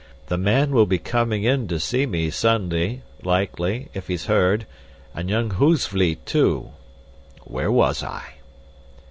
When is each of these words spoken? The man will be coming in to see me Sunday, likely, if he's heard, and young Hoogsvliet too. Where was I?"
The 0.29 0.37
man 0.39 0.71
will 0.71 0.87
be 0.87 0.97
coming 0.97 1.43
in 1.43 1.67
to 1.67 1.79
see 1.79 2.07
me 2.07 2.31
Sunday, 2.31 3.03
likely, 3.21 3.89
if 3.93 4.07
he's 4.07 4.25
heard, 4.25 4.65
and 5.13 5.29
young 5.29 5.51
Hoogsvliet 5.51 6.25
too. 6.25 6.71
Where 7.43 7.71
was 7.71 8.01
I?" 8.01 8.33